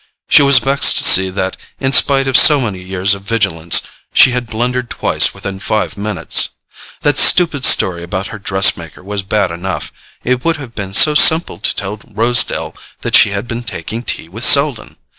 [0.27, 4.31] She was vexed to see that, in spite of so many years of vigilance, she
[4.31, 6.49] had blundered twice within five minutes.
[7.01, 11.59] That stupid story about her dress maker was bad enough—it would have been so simple
[11.59, 14.97] to tell Rosedale that she had been taking tea with Selden!